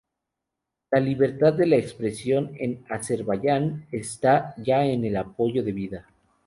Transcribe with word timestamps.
La 0.89 0.99
libertad 0.99 1.53
de 1.53 1.67
la 1.67 1.75
expresión 1.75 2.53
en 2.57 2.83
Azerbaiyán 2.89 3.85
está 3.91 4.55
ya 4.57 4.83
en 4.83 5.05
el 5.05 5.15
apoyo 5.15 5.63
de 5.63 5.73
vida. 5.73 6.07